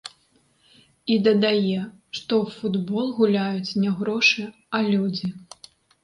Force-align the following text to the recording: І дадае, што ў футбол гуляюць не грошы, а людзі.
І 1.15 1.17
дадае, 1.25 1.75
што 2.19 2.33
ў 2.43 2.45
футбол 2.61 3.11
гуляюць 3.19 3.75
не 3.83 3.91
грошы, 3.99 4.47
а 4.79 4.81
людзі. 4.93 5.29